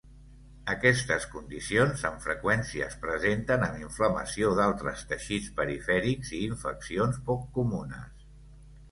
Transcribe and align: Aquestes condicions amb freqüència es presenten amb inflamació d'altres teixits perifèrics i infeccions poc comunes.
Aquestes 0.73 1.25
condicions 1.33 2.05
amb 2.07 2.23
freqüència 2.27 2.85
es 2.91 2.95
presenten 3.03 3.65
amb 3.65 3.81
inflamació 3.81 4.49
d'altres 4.59 5.03
teixits 5.11 5.51
perifèrics 5.59 6.31
i 6.39 6.41
infeccions 6.55 7.21
poc 7.29 7.45
comunes. 7.59 8.25